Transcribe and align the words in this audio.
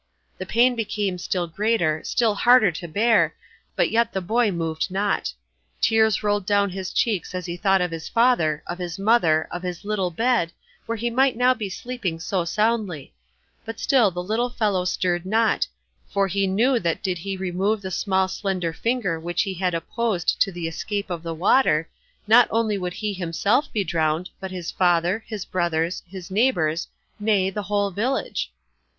The 0.39 0.47
pain 0.47 0.73
became 0.75 1.19
still 1.19 1.45
greater, 1.45 2.01
still 2.03 2.33
harder 2.33 2.71
to 2.71 2.87
bear, 2.87 3.35
but 3.75 3.91
yet 3.91 4.11
the 4.13 4.19
boy 4.19 4.49
moved 4.49 4.89
not. 4.89 5.31
Tears 5.79 6.23
rolled 6.23 6.47
down 6.47 6.71
his 6.71 6.91
cheeks 6.91 7.35
as 7.35 7.45
he 7.45 7.55
thought 7.55 7.81
of 7.81 7.91
his 7.91 8.09
father, 8.09 8.63
of 8.65 8.79
his 8.79 8.97
mother, 8.97 9.47
of 9.51 9.61
his 9.61 9.85
little 9.85 10.09
bed, 10.09 10.53
where 10.87 10.95
he 10.97 11.11
might 11.11 11.37
now 11.37 11.53
be 11.53 11.69
sleeping 11.69 12.19
so 12.19 12.43
soundly; 12.45 13.13
but 13.63 13.79
still 13.79 14.09
the 14.09 14.23
little 14.23 14.49
fellow 14.49 14.85
stirred 14.85 15.23
not, 15.23 15.67
for 16.09 16.27
he 16.27 16.47
knew 16.47 16.79
that 16.79 17.03
did 17.03 17.19
he 17.19 17.37
remove 17.37 17.83
the 17.83 17.91
small 17.91 18.27
slender 18.27 18.73
finger 18.73 19.19
which 19.19 19.43
he 19.43 19.53
had 19.53 19.75
opposed 19.75 20.41
to 20.41 20.51
the 20.51 20.67
escape 20.67 21.11
of 21.11 21.21
the 21.21 21.35
water, 21.35 21.87
not 22.25 22.47
only 22.49 22.75
would 22.75 22.93
he 22.93 23.13
himself 23.13 23.71
be 23.71 23.83
drowned, 23.83 24.31
but 24.39 24.49
his 24.49 24.71
father, 24.71 25.23
his 25.27 25.45
brothers, 25.45 26.01
his 26.07 26.31
neighbours 26.31 26.87
nay, 27.19 27.51
the 27.51 27.61
whole 27.69 27.91
village. 27.91 28.51